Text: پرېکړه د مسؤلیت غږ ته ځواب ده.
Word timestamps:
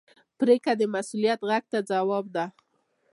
پرېکړه 0.39 0.73
د 0.77 0.83
مسؤلیت 0.95 1.39
غږ 1.49 1.63
ته 1.71 1.79
ځواب 1.89 2.25
ده. 2.35 2.45